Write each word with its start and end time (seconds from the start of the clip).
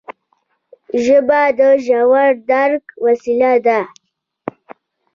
ژبه 1.03 1.41
د 1.59 1.61
ژور 1.85 2.31
درک 2.49 2.83
وسیله 3.05 3.53
ده 3.65 3.79